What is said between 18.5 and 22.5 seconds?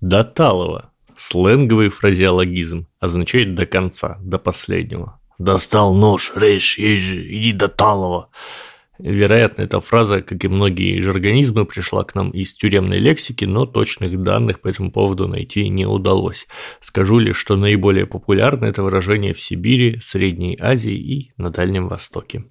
это выражение в Сибири, Средней Азии и на Дальнем Востоке.